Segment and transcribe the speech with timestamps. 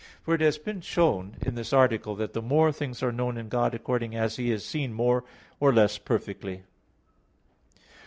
[0.23, 3.49] For it has been shown in this article that the more things are known in
[3.49, 5.23] God according as He is seen more
[5.59, 6.63] or less perfectly.